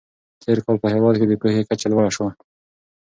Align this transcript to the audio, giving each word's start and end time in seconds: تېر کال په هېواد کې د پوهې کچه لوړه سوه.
تېر 0.41 0.57
کال 0.65 0.77
په 0.81 0.87
هېواد 0.93 1.15
کې 1.19 1.25
د 1.27 1.33
پوهې 1.41 1.61
کچه 1.69 1.87
لوړه 1.91 2.11
سوه. 2.15 2.29